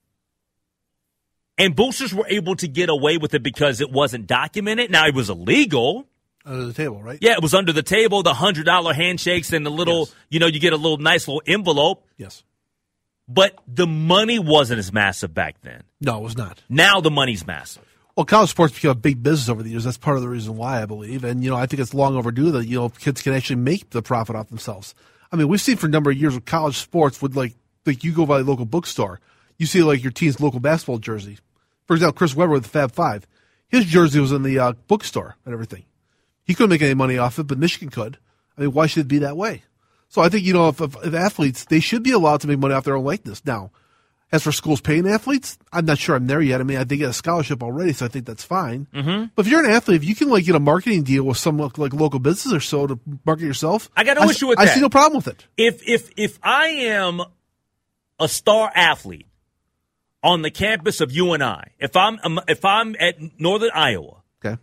And 1.58 1.74
boosters 1.74 2.12
were 2.14 2.26
able 2.28 2.54
to 2.56 2.68
get 2.68 2.90
away 2.90 3.16
with 3.16 3.32
it 3.32 3.42
because 3.42 3.80
it 3.80 3.90
wasn't 3.90 4.26
documented. 4.26 4.90
Now 4.90 5.06
it 5.06 5.14
was 5.14 5.30
illegal. 5.30 6.06
Under 6.44 6.66
the 6.66 6.72
table, 6.74 7.02
right? 7.02 7.18
Yeah, 7.20 7.32
it 7.32 7.42
was 7.42 7.54
under 7.54 7.72
the 7.72 7.82
table, 7.82 8.22
the 8.22 8.34
hundred 8.34 8.66
dollar 8.66 8.92
handshakes 8.92 9.52
and 9.52 9.64
the 9.64 9.70
little, 9.70 10.00
Yes. 10.00 10.14
you 10.30 10.38
know, 10.38 10.46
you 10.46 10.60
get 10.60 10.72
a 10.74 10.76
little 10.76 10.98
nice 10.98 11.26
little 11.26 11.42
envelope. 11.46 12.06
Yes. 12.18 12.44
But 13.26 13.58
the 13.66 13.86
money 13.86 14.38
wasn't 14.38 14.78
as 14.78 14.92
massive 14.92 15.34
back 15.34 15.56
then. 15.62 15.82
No, 16.00 16.18
it 16.18 16.22
was 16.22 16.36
not. 16.36 16.62
Now 16.68 17.00
the 17.00 17.10
money's 17.10 17.44
massive. 17.46 17.82
Well, 18.16 18.24
college 18.24 18.48
sports 18.48 18.72
became 18.72 18.92
a 18.92 18.94
big 18.94 19.22
business 19.22 19.50
over 19.50 19.62
the 19.62 19.68
years. 19.68 19.84
That's 19.84 19.98
part 19.98 20.16
of 20.16 20.22
the 20.22 20.28
reason 20.30 20.56
why 20.56 20.80
I 20.80 20.86
believe, 20.86 21.22
and 21.22 21.44
you 21.44 21.50
know, 21.50 21.56
I 21.56 21.66
think 21.66 21.80
it's 21.80 21.92
long 21.92 22.16
overdue 22.16 22.50
that 22.52 22.66
you 22.66 22.78
know 22.78 22.88
kids 22.88 23.20
can 23.20 23.34
actually 23.34 23.56
make 23.56 23.90
the 23.90 24.00
profit 24.00 24.34
off 24.34 24.48
themselves. 24.48 24.94
I 25.30 25.36
mean, 25.36 25.48
we've 25.48 25.60
seen 25.60 25.76
for 25.76 25.86
a 25.86 25.90
number 25.90 26.10
of 26.10 26.16
years 26.16 26.34
with 26.34 26.46
college 26.46 26.78
sports, 26.78 27.20
with 27.20 27.36
like 27.36 27.52
like 27.84 28.04
you 28.04 28.12
go 28.12 28.24
by 28.24 28.38
the 28.38 28.44
local 28.44 28.64
bookstore, 28.64 29.20
you 29.58 29.66
see 29.66 29.82
like 29.82 30.02
your 30.02 30.12
team's 30.12 30.40
local 30.40 30.60
basketball 30.60 30.98
jersey. 30.98 31.36
For 31.84 31.92
example, 31.92 32.16
Chris 32.16 32.34
Webber 32.34 32.54
with 32.54 32.62
the 32.62 32.70
Fab 32.70 32.92
Five, 32.92 33.26
his 33.68 33.84
jersey 33.84 34.18
was 34.18 34.32
in 34.32 34.42
the 34.42 34.58
uh, 34.58 34.72
bookstore 34.88 35.36
and 35.44 35.52
everything. 35.52 35.84
He 36.42 36.54
couldn't 36.54 36.70
make 36.70 36.80
any 36.80 36.94
money 36.94 37.18
off 37.18 37.38
it, 37.38 37.46
but 37.46 37.58
Michigan 37.58 37.90
could. 37.90 38.16
I 38.56 38.62
mean, 38.62 38.72
why 38.72 38.86
should 38.86 39.02
it 39.02 39.08
be 39.08 39.18
that 39.18 39.36
way? 39.36 39.64
So 40.08 40.22
I 40.22 40.30
think 40.30 40.46
you 40.46 40.54
know, 40.54 40.68
if, 40.68 40.80
if, 40.80 40.96
if 41.04 41.12
athletes 41.12 41.66
they 41.66 41.80
should 41.80 42.02
be 42.02 42.12
allowed 42.12 42.40
to 42.40 42.48
make 42.48 42.60
money 42.60 42.72
off 42.72 42.84
their 42.84 42.96
own 42.96 43.04
likeness. 43.04 43.44
Now, 43.44 43.72
as 44.32 44.42
for 44.42 44.50
schools 44.52 44.80
paying 44.80 45.06
athletes, 45.06 45.56
I'm 45.72 45.84
not 45.84 45.98
sure 45.98 46.16
I'm 46.16 46.26
there 46.26 46.40
yet. 46.42 46.60
I 46.60 46.64
mean, 46.64 46.78
I 46.78 46.84
they 46.84 46.96
get 46.96 47.10
a 47.10 47.12
scholarship 47.12 47.62
already, 47.62 47.92
so 47.92 48.06
I 48.06 48.08
think 48.08 48.26
that's 48.26 48.42
fine. 48.44 48.86
Mm-hmm. 48.92 49.26
But 49.36 49.46
if 49.46 49.50
you're 49.52 49.64
an 49.64 49.70
athlete, 49.70 50.02
if 50.02 50.08
you 50.08 50.14
can 50.16 50.28
like 50.28 50.44
get 50.44 50.54
a 50.56 50.60
marketing 50.60 51.04
deal 51.04 51.24
with 51.24 51.36
some 51.38 51.58
like 51.58 51.92
local 51.94 52.18
business 52.18 52.52
or 52.52 52.60
so 52.60 52.86
to 52.88 53.00
market 53.24 53.44
yourself, 53.44 53.88
I 53.96 54.02
got 54.04 54.16
no 54.16 54.24
s- 54.24 54.30
issue 54.32 54.48
with 54.48 54.58
I 54.58 54.64
that. 54.64 54.70
I 54.72 54.74
see 54.74 54.80
no 54.80 54.88
problem 54.88 55.16
with 55.18 55.28
it. 55.28 55.46
If 55.56 55.80
if 55.88 56.10
if 56.16 56.38
I 56.42 56.66
am 56.66 57.22
a 58.18 58.28
star 58.28 58.70
athlete 58.74 59.26
on 60.24 60.42
the 60.42 60.50
campus 60.50 61.00
of 61.00 61.12
UNI, 61.12 61.62
if 61.78 61.94
I'm 61.94 62.18
um, 62.24 62.40
if 62.48 62.64
I'm 62.64 62.96
at 62.98 63.16
Northern 63.38 63.70
Iowa 63.74 64.22
Okay. 64.44 64.60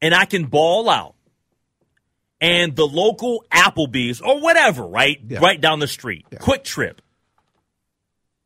and 0.00 0.14
I 0.14 0.26
can 0.26 0.44
ball 0.46 0.88
out, 0.88 1.16
and 2.40 2.76
the 2.76 2.86
local 2.86 3.44
Applebee's 3.50 4.20
or 4.20 4.40
whatever, 4.40 4.84
right, 4.86 5.18
Yeah. 5.28 5.40
right 5.40 5.60
down 5.60 5.80
the 5.80 5.88
street, 5.88 6.24
QuikTrip, 6.30 6.98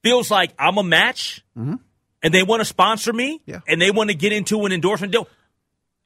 feels 0.05 0.31
like 0.31 0.53
I'm 0.59 0.79
a 0.79 0.85
match, 0.85 1.43
and 1.57 1.81
they 2.23 2.45
want 2.45 2.61
to 2.61 2.65
sponsor 2.65 3.13
me, 3.13 3.39
Mm-hmm. 3.41 3.51
Yeah. 3.51 3.61
and 3.67 3.83
they 3.83 3.91
want 3.91 4.11
to 4.11 4.15
get 4.17 4.33
into 4.33 4.65
an 4.67 4.71
endorsement 4.73 5.13
deal, 5.13 5.27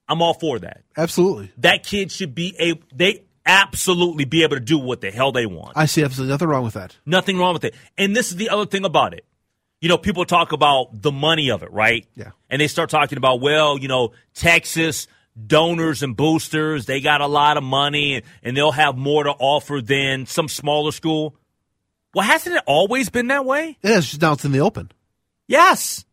I'm 0.08 0.22
all 0.22 0.32
for 0.34 0.58
that. 0.60 0.82
Absolutely. 0.96 1.50
That 1.58 1.84
kid 1.84 2.10
should 2.10 2.34
be 2.34 2.56
a 2.58 2.80
they 2.96 3.24
absolutely 3.44 4.24
be 4.24 4.42
able 4.42 4.56
to 4.56 4.60
do 4.60 4.78
what 4.78 5.00
the 5.00 5.10
hell 5.10 5.32
they 5.32 5.46
want. 5.46 5.76
I 5.76 5.86
see 5.86 6.02
absolutely 6.02 6.32
nothing 6.32 6.48
wrong 6.48 6.64
with 6.64 6.74
that. 6.74 6.96
Nothing 7.06 7.38
wrong 7.38 7.52
with 7.54 7.64
it. 7.64 7.74
And 7.96 8.14
this 8.16 8.30
is 8.30 8.36
the 8.36 8.48
other 8.50 8.66
thing 8.66 8.84
about 8.84 9.14
it. 9.14 9.24
You 9.80 9.88
know, 9.88 9.96
people 9.98 10.24
talk 10.24 10.52
about 10.52 11.00
the 11.02 11.12
money 11.12 11.50
of 11.50 11.62
it, 11.62 11.72
right? 11.72 12.06
Yeah. 12.14 12.30
And 12.50 12.60
they 12.60 12.66
start 12.68 12.90
talking 12.90 13.16
about, 13.16 13.40
well, 13.40 13.78
you 13.78 13.88
know, 13.88 14.12
Texas 14.34 15.06
donors 15.46 16.02
and 16.02 16.16
boosters, 16.16 16.84
they 16.86 17.00
got 17.00 17.20
a 17.20 17.26
lot 17.26 17.56
of 17.56 17.62
money 17.62 18.16
and, 18.16 18.24
and 18.42 18.56
they'll 18.56 18.72
have 18.72 18.96
more 18.96 19.24
to 19.24 19.30
offer 19.30 19.80
than 19.80 20.26
some 20.26 20.48
smaller 20.48 20.90
school. 20.92 21.34
Well, 22.18 22.26
hasn't 22.26 22.56
it 22.56 22.64
always 22.66 23.10
been 23.10 23.28
that 23.28 23.44
way? 23.44 23.78
Yeah, 23.80 23.98
it's 23.98 24.08
just 24.08 24.20
now 24.20 24.32
it's 24.32 24.44
in 24.44 24.50
the 24.50 24.58
open. 24.58 24.90
Yes. 25.46 26.04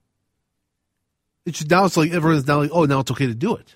It's 1.47 1.57
just 1.57 1.71
now 1.71 1.85
it's 1.85 1.97
like 1.97 2.11
everyone's 2.11 2.45
now 2.45 2.59
like, 2.59 2.69
oh, 2.71 2.85
now 2.85 2.99
it's 2.99 3.09
okay 3.09 3.25
to 3.25 3.33
do 3.33 3.55
it, 3.55 3.73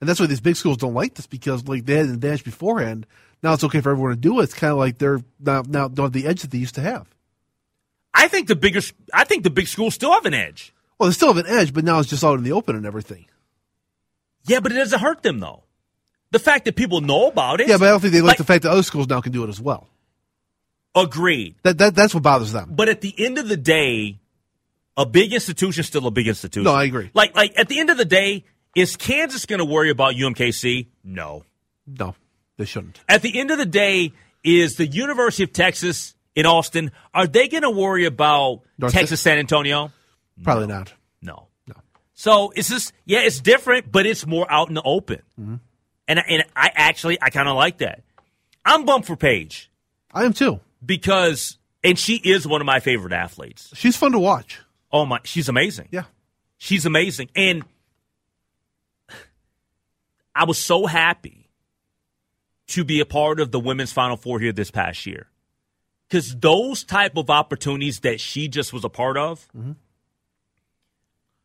and 0.00 0.08
that's 0.08 0.18
why 0.18 0.24
these 0.24 0.40
big 0.40 0.56
schools 0.56 0.78
don't 0.78 0.94
like 0.94 1.16
this 1.16 1.26
because 1.26 1.68
like 1.68 1.84
they 1.84 1.96
had 1.96 2.06
an 2.06 2.14
advantage 2.14 2.44
beforehand. 2.44 3.06
Now 3.42 3.52
it's 3.52 3.62
okay 3.64 3.82
for 3.82 3.90
everyone 3.90 4.12
to 4.12 4.16
do 4.16 4.40
it. 4.40 4.44
It's 4.44 4.54
kind 4.54 4.70
of 4.70 4.78
like 4.78 4.96
they're 4.96 5.20
now 5.38 5.64
now 5.68 5.88
don't 5.88 6.06
have 6.06 6.12
the 6.14 6.26
edge 6.26 6.40
that 6.40 6.50
they 6.50 6.56
used 6.56 6.76
to 6.76 6.80
have. 6.80 7.06
I 8.14 8.28
think 8.28 8.48
the 8.48 8.56
bigger, 8.56 8.80
I 9.12 9.24
think 9.24 9.42
the 9.44 9.50
big 9.50 9.68
schools 9.68 9.92
still 9.92 10.12
have 10.12 10.24
an 10.24 10.32
edge. 10.32 10.72
Well, 10.98 11.10
they 11.10 11.12
still 11.12 11.28
have 11.34 11.44
an 11.44 11.50
edge, 11.58 11.74
but 11.74 11.84
now 11.84 11.98
it's 11.98 12.08
just 12.08 12.24
out 12.24 12.38
in 12.38 12.42
the 12.42 12.52
open 12.52 12.74
and 12.74 12.86
everything. 12.86 13.26
Yeah, 14.46 14.60
but 14.60 14.72
it 14.72 14.76
doesn't 14.76 15.00
hurt 15.00 15.22
them 15.22 15.40
though. 15.40 15.64
The 16.30 16.38
fact 16.38 16.64
that 16.64 16.74
people 16.74 17.02
know 17.02 17.28
about 17.28 17.60
it. 17.60 17.68
Yeah, 17.68 17.76
but 17.76 17.88
I 17.88 17.90
don't 17.90 18.00
think 18.00 18.14
they 18.14 18.22
like, 18.22 18.28
Like- 18.28 18.38
the 18.38 18.44
fact 18.44 18.62
that 18.62 18.70
other 18.70 18.82
schools 18.82 19.08
now 19.10 19.20
can 19.20 19.32
do 19.32 19.44
it 19.44 19.50
as 19.50 19.60
well. 19.60 19.90
Agreed. 20.96 21.56
That, 21.62 21.76
that 21.78 21.94
that's 21.94 22.14
what 22.14 22.22
bothers 22.22 22.52
them. 22.52 22.72
But 22.74 22.88
at 22.88 23.02
the 23.02 23.14
end 23.18 23.36
of 23.36 23.48
the 23.48 23.56
day, 23.56 24.18
a 24.96 25.04
big 25.04 25.34
institution 25.34 25.80
is 25.80 25.86
still 25.86 26.06
a 26.06 26.10
big 26.10 26.26
institution. 26.26 26.64
No, 26.64 26.72
I 26.72 26.84
agree. 26.84 27.10
Like, 27.12 27.36
like 27.36 27.52
at 27.58 27.68
the 27.68 27.78
end 27.78 27.90
of 27.90 27.98
the 27.98 28.06
day, 28.06 28.44
is 28.74 28.96
Kansas 28.96 29.44
going 29.44 29.58
to 29.58 29.64
worry 29.66 29.90
about 29.90 30.14
UMKC? 30.14 30.86
No. 31.04 31.44
No, 31.86 32.14
they 32.56 32.64
shouldn't. 32.64 32.98
At 33.08 33.22
the 33.22 33.38
end 33.38 33.50
of 33.50 33.58
the 33.58 33.66
day, 33.66 34.12
is 34.42 34.76
the 34.76 34.86
University 34.86 35.44
of 35.44 35.52
Texas 35.52 36.14
in 36.34 36.46
Austin, 36.46 36.92
are 37.14 37.26
they 37.26 37.48
going 37.48 37.62
to 37.62 37.70
worry 37.70 38.04
about 38.04 38.62
North 38.78 38.92
Texas 38.92 39.20
San 39.20 39.38
Antonio? 39.38 39.90
Probably 40.42 40.66
not. 40.66 40.92
No. 41.22 41.48
No. 41.66 41.74
So 42.14 42.52
it's 42.54 42.68
just 42.68 42.92
yeah, 43.04 43.20
it's 43.20 43.40
different, 43.40 43.90
but 43.90 44.06
it's 44.06 44.26
more 44.26 44.50
out 44.50 44.68
in 44.68 44.74
the 44.74 44.82
open. 44.82 45.22
Mm-hmm. 45.40 45.54
And 46.08 46.22
and 46.28 46.44
I 46.54 46.70
actually 46.74 47.18
I 47.20 47.30
kind 47.30 47.48
of 47.48 47.56
like 47.56 47.78
that. 47.78 48.02
I'm 48.64 48.84
bummed 48.84 49.06
for 49.06 49.16
Paige 49.16 49.70
I 50.12 50.24
am 50.24 50.32
too. 50.32 50.60
Because 50.86 51.58
and 51.82 51.98
she 51.98 52.16
is 52.16 52.46
one 52.46 52.60
of 52.60 52.66
my 52.66 52.80
favorite 52.80 53.12
athletes. 53.12 53.70
She's 53.74 53.96
fun 53.96 54.12
to 54.12 54.18
watch. 54.18 54.60
Oh 54.92 55.04
my, 55.04 55.20
she's 55.24 55.48
amazing. 55.48 55.88
Yeah. 55.90 56.04
She's 56.56 56.86
amazing. 56.86 57.30
And 57.36 57.64
I 60.34 60.44
was 60.44 60.58
so 60.58 60.86
happy 60.86 61.50
to 62.68 62.84
be 62.84 63.00
a 63.00 63.06
part 63.06 63.40
of 63.40 63.52
the 63.52 63.60
women's 63.60 63.92
final 63.92 64.16
four 64.16 64.40
here 64.40 64.52
this 64.52 64.70
past 64.70 65.06
year. 65.06 65.28
Cuz 66.10 66.36
those 66.36 66.84
type 66.84 67.16
of 67.16 67.30
opportunities 67.30 68.00
that 68.00 68.20
she 68.20 68.48
just 68.48 68.72
was 68.72 68.84
a 68.84 68.88
part 68.88 69.16
of 69.16 69.48
mm-hmm. 69.56 69.72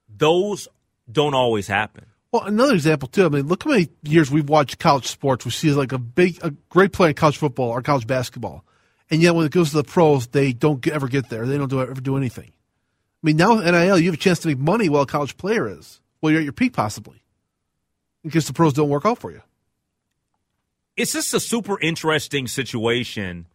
those 0.08 0.68
don't 1.12 1.34
always 1.34 1.68
happen. 1.68 2.06
Well, 2.32 2.44
another 2.44 2.74
example 2.74 3.10
too. 3.10 3.26
I 3.26 3.30
mean, 3.30 3.48
look 3.48 3.64
how 3.64 3.72
many 3.72 3.90
years 4.04 4.32
we've 4.32 4.48
watched 4.48 4.80
college 4.80 5.08
sports. 5.08 5.44
We 5.44 5.52
see 5.52 5.72
like 5.72 5.92
a 5.92 5.98
big, 5.98 6.40
a 6.42 6.52
great 6.70 6.94
player 6.94 7.10
in 7.10 7.16
college 7.16 7.38
football 7.38 7.70
or 7.70 7.82
college 7.82 8.08
basketball, 8.08 8.64
and 9.12 9.22
yet 9.22 9.36
when 9.36 9.46
it 9.46 9.51
goes 9.51 9.72
to 9.72 9.75
the 9.75 9.84
pros, 9.84 10.27
they 10.27 10.53
don't 10.53 10.82
get, 10.82 10.94
ever 10.94 11.08
get 11.08 11.30
there. 11.30 11.46
They 11.46 11.58
don't 11.58 11.70
do 11.70 11.82
ever 11.82 11.94
do 12.01 12.18
anything. 12.18 12.48
I 12.48 13.27
mean, 13.27 13.38
now 13.38 13.56
NIL, 13.60 14.00
you 14.00 14.06
have 14.06 14.15
a 14.15 14.18
chance 14.18 14.39
to 14.39 14.48
make 14.48 14.58
money 14.58 14.89
while 14.89 15.03
a 15.03 15.06
college 15.06 15.38
player 15.38 15.68
is. 15.68 16.00
Well, 16.22 16.32
you're 16.32 16.39
at 16.39 16.46
your 16.46 16.53
peak 16.53 16.74
possibly, 16.74 17.22
because 18.24 18.48
the 18.48 18.53
pros 18.53 18.74
don't 18.74 18.89
work 18.89 19.06
out 19.06 19.20
for 19.20 19.32
you. 19.32 19.41
It's 20.98 21.13
just 21.13 21.34
a 21.34 21.39
super 21.39 21.80
interesting 21.80 22.48
situation 22.48 23.48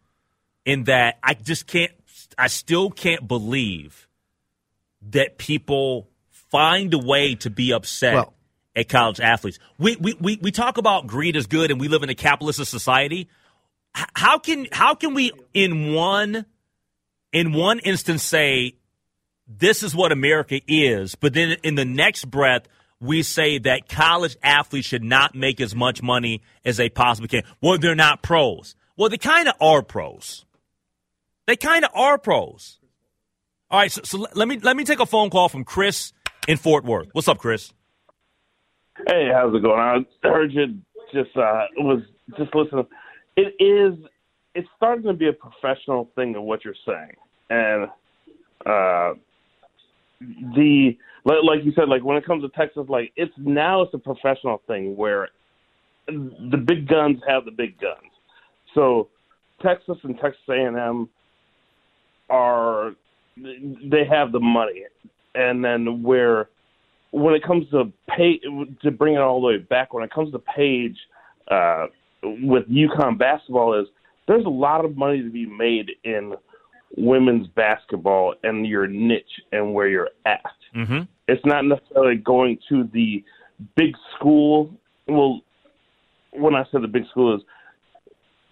in 0.65 0.85
that 0.85 1.17
I 1.23 1.33
just 1.33 1.67
can't 1.67 1.91
I 2.37 2.47
still 2.47 2.89
can't 2.89 3.27
believe 3.27 4.07
that 5.09 5.37
people 5.37 6.07
find 6.29 6.93
a 6.93 6.97
way 6.97 7.35
to 7.35 7.49
be 7.49 7.73
upset 7.73 8.13
Well- 8.13 8.33
at 8.75 8.89
college 8.89 9.19
athletes. 9.19 9.57
We, 9.79 9.95
we, 9.95 10.13
we, 10.19 10.39
we 10.39 10.51
talk 10.51 10.77
about 10.77 11.07
greed 11.07 11.35
is 11.35 11.47
good 11.47 11.71
and 11.71 11.81
we 11.81 11.87
live 11.87 12.03
in 12.03 12.09
a 12.09 12.15
capitalist 12.15 12.63
society. 12.63 13.27
How 14.13 14.37
can 14.37 14.67
how 14.71 14.95
can 14.95 15.13
we 15.13 15.31
in 15.53 15.93
one 15.93 16.45
in 17.31 17.53
one 17.53 17.79
instance 17.79 18.23
say 18.23 18.75
this 19.47 19.81
is 19.81 19.95
what 19.95 20.11
America 20.11 20.59
is, 20.67 21.15
but 21.15 21.33
then 21.33 21.57
in 21.63 21.75
the 21.75 21.85
next 21.85 22.25
breath 22.29 22.67
we 22.99 23.23
say 23.23 23.59
that 23.59 23.87
college 23.87 24.35
athletes 24.41 24.87
should 24.87 25.03
not 25.03 25.35
make 25.35 25.61
as 25.61 25.75
much 25.75 26.01
money 26.01 26.41
as 26.65 26.77
they 26.77 26.89
possibly 26.89 27.27
can. 27.27 27.43
Well, 27.61 27.77
they're 27.77 27.95
not 27.95 28.21
pros. 28.21 28.75
Well, 28.95 29.09
they 29.09 29.17
kind 29.17 29.47
of 29.47 29.53
are 29.61 29.83
pros. 29.83 30.45
They 31.45 31.55
kind 31.55 31.85
of 31.85 31.91
are 31.93 32.17
pros. 32.17 32.79
All 33.69 33.79
right, 33.79 33.91
so, 33.91 34.01
so 34.03 34.27
let 34.33 34.47
me 34.47 34.59
let 34.59 34.75
me 34.75 34.83
take 34.83 34.99
a 34.99 35.05
phone 35.05 35.29
call 35.29 35.49
from 35.49 35.63
Chris 35.63 36.13
in 36.47 36.57
Fort 36.57 36.85
Worth. 36.85 37.09
What's 37.11 37.27
up, 37.27 37.37
Chris? 37.37 37.73
Hey, 39.07 39.29
how's 39.33 39.53
it 39.53 39.61
going? 39.61 39.79
I 39.79 40.27
heard 40.27 40.51
you 40.51 40.79
just 41.13 41.35
uh 41.37 41.65
was 41.77 42.01
just 42.37 42.53
listening. 42.55 42.87
It 43.37 43.53
is 43.63 44.03
it's 44.55 44.67
starting 44.75 45.03
to 45.03 45.13
be 45.13 45.27
a 45.27 45.33
professional 45.33 46.09
thing 46.15 46.35
of 46.35 46.43
what 46.43 46.65
you're 46.65 46.73
saying. 46.85 47.13
And 47.49 47.83
uh 48.65 49.13
the 50.55 50.97
like 51.23 51.37
like 51.43 51.63
you 51.63 51.71
said, 51.75 51.87
like 51.87 52.03
when 52.03 52.17
it 52.17 52.25
comes 52.25 52.43
to 52.43 52.49
Texas, 52.49 52.85
like 52.89 53.13
it's 53.15 53.33
now 53.37 53.83
it's 53.83 53.93
a 53.93 53.99
professional 53.99 54.61
thing 54.67 54.97
where 54.97 55.29
the 56.07 56.57
big 56.57 56.87
guns 56.87 57.19
have 57.27 57.45
the 57.45 57.51
big 57.51 57.79
guns. 57.79 58.11
So 58.73 59.09
Texas 59.61 59.97
and 60.03 60.17
Texas 60.19 60.41
A 60.49 60.53
and 60.53 60.77
M 60.77 61.09
are 62.29 62.93
they 63.45 64.05
have 64.09 64.31
the 64.31 64.39
money, 64.39 64.83
and 65.35 65.63
then 65.63 66.01
where 66.01 66.49
when 67.11 67.35
it 67.35 67.43
comes 67.43 67.69
to 67.69 67.91
pay 68.09 68.39
to 68.81 68.91
bring 68.91 69.15
it 69.15 69.19
all 69.19 69.39
the 69.41 69.47
way 69.47 69.57
back, 69.57 69.93
when 69.93 70.03
it 70.03 70.11
comes 70.11 70.31
to 70.31 70.39
Paige 70.39 70.97
uh, 71.49 71.87
with 72.23 72.67
UConn 72.69 73.17
basketball, 73.17 73.79
is 73.79 73.87
there's 74.27 74.45
a 74.45 74.49
lot 74.49 74.85
of 74.85 74.97
money 74.97 75.21
to 75.21 75.29
be 75.29 75.45
made 75.45 75.91
in 76.03 76.33
women's 76.95 77.47
basketball 77.47 78.35
and 78.43 78.65
your 78.65 78.87
niche 78.87 79.23
and 79.51 79.73
where 79.73 79.87
you're 79.87 80.09
at. 80.25 80.41
Mm-hmm. 80.75 81.01
It's 81.27 81.45
not 81.45 81.65
necessarily 81.65 82.15
going 82.15 82.59
to 82.69 82.89
the 82.93 83.23
big 83.75 83.93
school. 84.15 84.73
Well, 85.07 85.41
when 86.31 86.55
I 86.55 86.63
say 86.65 86.79
the 86.81 86.87
big 86.87 87.07
school 87.11 87.35
is 87.35 87.41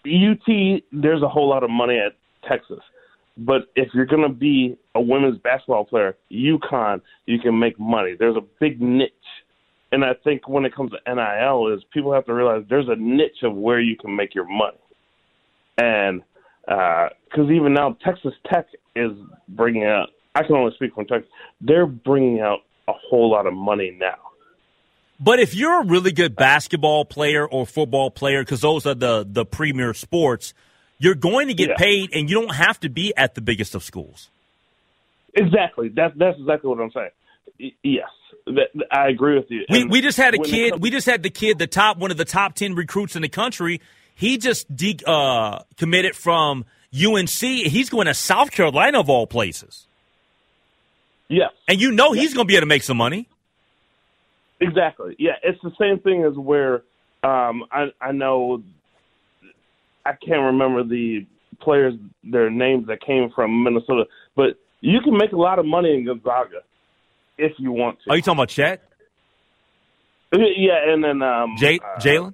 UT, 0.05 0.81
there's 0.91 1.21
a 1.21 1.29
whole 1.29 1.49
lot 1.49 1.63
of 1.63 1.69
money 1.69 1.97
at 1.97 2.13
Texas. 2.47 2.79
But 3.37 3.63
if 3.75 3.89
you're 3.93 4.05
going 4.05 4.21
to 4.21 4.33
be 4.33 4.77
a 4.93 5.01
women's 5.01 5.37
basketball 5.39 5.85
player, 5.85 6.15
UConn, 6.31 7.01
you 7.25 7.39
can 7.39 7.59
make 7.59 7.79
money. 7.79 8.15
There's 8.17 8.37
a 8.37 8.43
big 8.59 8.81
niche. 8.81 9.11
And 9.91 10.03
I 10.03 10.13
think 10.23 10.47
when 10.47 10.65
it 10.65 10.75
comes 10.75 10.91
to 10.91 11.13
NIL 11.15 11.73
is 11.73 11.83
people 11.93 12.13
have 12.13 12.25
to 12.25 12.33
realize 12.33 12.63
there's 12.69 12.89
a 12.89 12.95
niche 12.95 13.43
of 13.43 13.55
where 13.55 13.79
you 13.79 13.95
can 13.95 14.15
make 14.15 14.35
your 14.35 14.47
money. 14.47 14.77
And 15.77 16.21
uh, 16.67 17.09
because 17.25 17.49
even 17.51 17.73
now 17.73 17.95
Texas 18.03 18.33
Tech 18.51 18.67
is 18.95 19.11
bringing 19.47 19.83
out, 19.83 20.09
I 20.33 20.43
can 20.43 20.55
only 20.55 20.73
speak 20.75 20.95
from 20.95 21.05
Texas, 21.05 21.29
they're 21.61 21.85
bringing 21.85 22.39
out 22.41 22.59
a 22.87 22.93
whole 22.93 23.29
lot 23.31 23.45
of 23.45 23.53
money 23.53 23.95
now. 23.99 24.15
But 25.19 25.39
if 25.39 25.55
you're 25.55 25.81
a 25.81 25.85
really 25.85 26.11
good 26.11 26.35
basketball 26.35 27.05
player 27.05 27.47
or 27.47 27.65
football 27.65 28.11
player, 28.11 28.41
because 28.41 28.61
those 28.61 28.85
are 28.85 28.95
the 28.95 29.25
the 29.29 29.45
premier 29.45 29.93
sports, 29.93 30.53
you're 30.97 31.15
going 31.15 31.47
to 31.47 31.53
get 31.53 31.69
Yeah. 31.69 31.75
paid, 31.77 32.09
and 32.13 32.29
you 32.29 32.41
don't 32.41 32.55
have 32.55 32.79
to 32.81 32.89
be 32.89 33.15
at 33.15 33.33
the 33.33 33.41
biggest 33.41 33.75
of 33.75 33.83
schools. 33.83 34.29
Exactly. 35.33 35.89
That's 35.89 36.13
that's 36.17 36.37
exactly 36.37 36.69
what 36.69 36.81
I'm 36.81 36.91
saying. 36.91 37.09
Y- 37.59 37.71
yes, 37.83 38.09
that, 38.45 38.69
I 38.91 39.07
agree 39.09 39.35
with 39.35 39.49
you. 39.49 39.65
We 39.69 39.81
And 39.81 39.91
we 39.91 40.01
just 40.01 40.17
had 40.17 40.33
a 40.35 40.37
kid. 40.39 40.71
comes- 40.71 40.81
We 40.81 40.89
just 40.91 41.05
had 41.07 41.23
the 41.23 41.29
kid, 41.29 41.57
the 41.59 41.67
top 41.67 41.97
one 41.97 42.11
of 42.11 42.17
the 42.17 42.25
top 42.25 42.55
ten 42.55 42.75
recruits 42.75 43.15
in 43.15 43.21
the 43.21 43.29
country. 43.29 43.81
He 44.15 44.37
just 44.37 44.73
de- 44.73 44.99
uh, 45.05 45.63
committed 45.77 46.15
from 46.15 46.65
UNC. 46.93 47.41
He's 47.67 47.89
going 47.89 48.05
to 48.07 48.13
South 48.13 48.51
Carolina 48.51 48.99
of 48.99 49.09
all 49.09 49.27
places, 49.27 49.87
yes, 51.27 51.51
and 51.67 51.81
you 51.81 51.91
know 51.91 52.13
he's 52.13 52.33
going 52.33 52.47
to 52.47 52.47
be 52.47 52.55
able 52.55 52.61
to 52.61 52.67
make 52.67 52.83
some 52.83 52.97
money. 52.97 53.27
exactly. 54.61 55.15
Yeah, 55.19 55.33
it's 55.43 55.61
the 55.61 55.71
same 55.79 55.99
thing 55.99 56.23
as 56.23 56.33
where 56.35 56.83
um, 57.23 57.65
I 57.71 57.87
I 57.99 58.11
know 58.11 58.63
I 60.05 60.13
can't 60.13 60.41
remember 60.53 60.83
the 60.83 61.25
players 61.59 61.95
their 62.23 62.49
names 62.49 62.87
that 62.87 63.01
came 63.01 63.31
from 63.35 63.63
Minnesota, 63.63 64.05
but 64.35 64.57
you 64.81 65.01
can 65.01 65.17
make 65.17 65.31
a 65.31 65.37
lot 65.37 65.57
of 65.59 65.65
money 65.65 65.93
in 65.95 66.05
Gonzaga 66.05 66.61
if 67.37 67.53
you 67.57 67.71
want 67.71 67.99
to. 68.03 68.11
Are 68.11 68.15
you 68.15 68.21
talking 68.21 68.39
about 68.39 68.49
Chet, 68.49 68.81
yeah, 70.31 70.93
and 70.93 71.03
then 71.03 71.21
um, 71.21 71.55
Jay, 71.57 71.79
uh, 71.79 71.99
Jalen? 71.99 72.33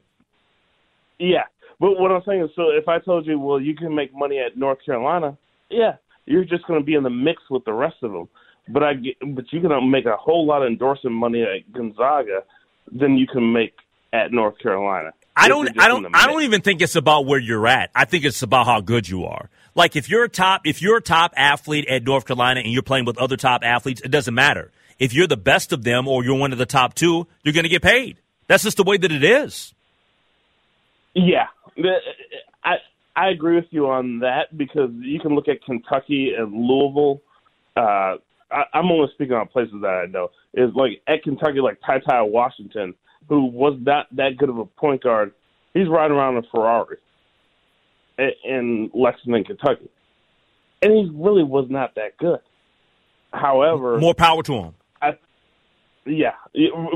Yeah, 1.20 1.44
but 1.80 2.00
what 2.00 2.12
I'm 2.12 2.22
saying 2.26 2.44
is, 2.44 2.50
so 2.56 2.70
if 2.70 2.88
I 2.88 3.00
told 3.00 3.26
you, 3.26 3.40
well, 3.40 3.60
you 3.60 3.76
can 3.76 3.96
make 3.96 4.14
money 4.14 4.40
at 4.40 4.58
North 4.58 4.80
Carolina, 4.86 5.38
yeah, 5.70 5.96
you're 6.26 6.46
just 6.46 6.66
going 6.68 6.80
to 6.80 6.86
be 6.86 6.96
in 6.96 7.04
the 7.04 7.10
mix 7.10 7.42
with 7.50 7.66
the 7.66 7.74
rest 7.74 7.98
of 8.04 8.12
them. 8.12 8.28
But 8.68 8.84
I, 8.84 8.94
get, 8.94 9.16
but 9.36 9.46
you 9.52 9.60
can 9.60 9.92
make 9.92 10.06
a 10.06 10.16
whole 10.16 10.46
lot 10.46 10.62
of 10.62 10.68
endorsement 10.68 11.16
money 11.16 11.44
at 11.44 11.72
Gonzaga 11.74 12.44
than 12.92 13.18
you 13.18 13.28
can 13.28 13.52
make 13.52 13.74
at 14.14 14.32
North 14.32 14.60
Carolina. 14.60 15.14
I 15.36 15.48
don't. 15.48 15.80
I 15.80 15.88
don't. 15.88 16.08
I 16.14 16.28
don't 16.28 16.44
even 16.44 16.62
think 16.62 16.82
it's 16.82 16.96
about 16.96 17.26
where 17.26 17.40
you're 17.40 17.66
at. 17.66 17.90
I 17.96 18.06
think 18.06 18.26
it's 18.26 18.42
about 18.42 18.66
how 18.66 18.82
good 18.82 19.08
you 19.08 19.26
are. 19.26 19.50
Like 19.74 19.96
if 19.96 20.10
you're 20.10 20.26
a 20.26 20.30
top, 20.30 20.68
if 20.68 20.82
you're 20.82 20.98
a 20.98 21.02
top 21.02 21.34
athlete 21.38 21.88
at 21.88 22.04
North 22.04 22.26
Carolina 22.26 22.60
and 22.60 22.72
you're 22.72 22.84
playing 22.84 23.06
with 23.06 23.18
other 23.18 23.38
top 23.38 23.62
athletes, 23.64 24.02
it 24.02 24.12
doesn't 24.12 24.34
matter. 24.34 24.72
If 25.02 25.16
you're 25.16 25.26
the 25.26 25.36
best 25.36 25.74
of 25.74 25.84
them 25.84 26.08
or 26.08 26.24
you're 26.24 26.38
one 26.38 26.52
of 26.52 26.60
the 26.60 26.66
top 26.68 26.94
two, 26.94 27.26
you're 27.42 27.56
going 27.56 27.64
to 27.64 27.70
get 27.70 27.82
paid. 27.82 28.20
That's 28.46 28.62
just 28.62 28.78
the 28.78 28.84
way 28.84 28.98
that 28.98 29.12
it 29.12 29.24
is. 29.24 29.74
Yeah, 31.16 31.48
I 32.64 32.76
I 33.16 33.30
agree 33.30 33.56
with 33.56 33.66
you 33.72 33.90
on 33.90 34.20
that 34.20 34.56
because 34.56 34.92
you 35.00 35.20
can 35.20 35.34
look 35.34 35.48
at 35.48 35.64
Kentucky 35.64 36.34
and 36.38 36.54
Louisville. 36.54 37.20
Uh, 37.76 38.18
I, 38.52 38.64
I'm 38.76 38.92
only 38.92 39.08
speaking 39.16 39.34
on 39.34 39.48
places 39.48 39.74
that 39.82 39.88
I 39.88 40.06
know. 40.06 40.30
Is 40.54 40.70
like 40.76 41.02
at 41.08 41.24
Kentucky, 41.24 41.62
like 41.62 41.80
Ty 41.84 42.02
Ty 42.08 42.22
Washington, 42.22 42.94
who 43.28 43.46
was 43.46 43.80
not 43.82 44.06
that 44.16 44.38
good 44.38 44.50
of 44.50 44.60
a 44.60 44.66
point 44.66 45.02
guard. 45.02 45.34
He's 45.74 45.88
riding 45.88 46.16
around 46.16 46.38
in 46.38 46.44
a 46.44 46.48
Ferrari 46.52 46.98
in 48.44 48.92
Lexington, 48.94 49.46
Kentucky, 49.46 49.90
and 50.84 50.92
he 50.92 51.10
really 51.12 51.44
was 51.44 51.66
not 51.72 51.96
that 51.96 52.20
good. 52.20 52.40
However, 53.34 53.98
More 53.98 54.14
power 54.14 54.44
to 54.44 54.52
them. 54.52 54.76
Yeah, 56.06 56.34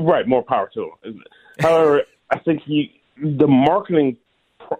right. 0.00 0.26
More 0.26 0.42
power 0.42 0.70
to 0.74 0.90
him. 1.04 1.22
However, 1.60 2.02
I 2.30 2.38
think 2.40 2.62
you, 2.66 2.88
the 3.16 3.46
marketing 3.46 4.16
pr- 4.58 4.74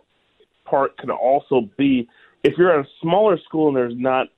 part 0.65 0.99
can 0.99 1.11
also 1.11 1.69
be 1.77 2.09
if 2.43 2.55
you're 2.57 2.79
at 2.79 2.85
a 2.85 2.89
smaller 3.01 3.39
school 3.45 3.69
and 3.69 3.77
there's 3.77 3.95
not 3.97 4.29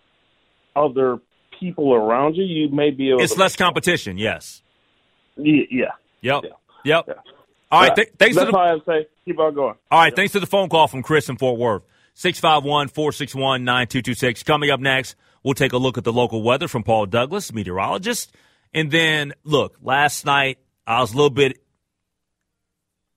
other 0.75 1.19
people 1.59 1.95
around 1.95 2.37
you, 2.37 2.45
you 2.45 2.69
may 2.71 2.91
be 2.91 3.11
able. 3.11 3.23
It's 3.23 3.37
less 3.37 3.57
competition. 3.57 4.19
Yes. 4.19 4.63
Yeah. 5.37 5.63
Yep. 5.71 6.45
Yeah. 6.45 6.51
Yep. 6.85 7.05
Yeah. 7.09 7.15
All 7.71 7.81
right. 7.83 7.95
Th- 7.95 8.09
thanks 8.19 8.37
That's 8.37 8.47
to 8.47 8.53
the, 8.53 8.59
all 8.59 8.65
I 8.65 8.71
have 8.71 8.85
to 8.85 8.91
say. 8.91 9.09
Keep 9.25 9.39
on 9.39 9.55
going. 9.55 9.75
All 9.91 10.01
right. 10.01 10.15
Thanks 10.15 10.33
to 10.33 10.41
the 10.41 10.47
phone 10.47 10.69
call 10.69 10.89
from 10.89 11.03
Chris 11.03 11.29
in 11.29 11.37
Fort 11.37 11.59
Worth. 11.59 11.83
651 12.15 12.89
461 12.89 13.65
9226. 13.65 14.43
Coming 14.43 14.71
up 14.71 14.81
next, 14.81 15.15
we'll 15.43 15.55
take 15.55 15.73
a 15.73 15.77
look 15.77 15.99
at 15.99 16.05
the 16.05 16.13
local 16.13 16.43
weather 16.43 16.67
from 16.67 16.83
Paul 16.83 17.07
Douglas, 17.07 17.53
meteorologist. 17.53 18.35
And 18.73 18.91
then, 18.91 19.35
look, 19.45 19.77
last 19.83 20.25
night 20.25 20.59
I 20.87 21.01
was 21.01 21.13
a 21.13 21.17
little 21.17 21.31
bit, 21.31 21.59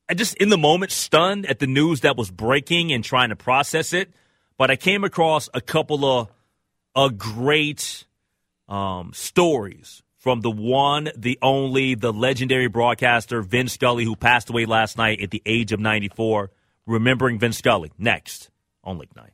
I 0.10 0.14
just 0.14 0.36
in 0.36 0.50
the 0.50 0.58
moment 0.58 0.92
stunned 0.92 1.46
at 1.46 1.60
the 1.60 1.68
news 1.68 2.02
that 2.02 2.18
was 2.18 2.30
breaking 2.30 2.92
and 2.92 3.04
trying 3.04 3.30
to 3.30 3.36
process 3.36 3.94
it. 3.94 4.12
But 4.58 4.70
I 4.70 4.76
came 4.76 5.04
across 5.04 5.50
a 5.54 5.62
couple 5.62 6.06
of 6.06 6.30
a 6.96 7.10
great 7.10 8.06
um, 8.68 9.12
stories 9.14 10.04
from 10.18 10.42
the 10.42 10.52
one, 10.52 11.10
the 11.16 11.40
only, 11.42 11.96
the 11.96 12.14
legendary 12.14 12.68
broadcaster 12.68 13.42
Vin 13.42 13.68
Scully, 13.68 14.04
who 14.06 14.16
passed 14.16 14.50
away 14.50 14.66
last 14.66 14.98
night 14.98 15.22
at 15.22 15.32
the 15.32 15.42
age 15.46 15.72
of 15.72 15.80
94. 15.80 16.52
Remembering 16.86 17.40
Vin 17.40 17.54
Scully 17.54 17.92
next 17.98 18.52
on 18.84 18.98
Lake 18.98 19.16
Night. 19.16 19.34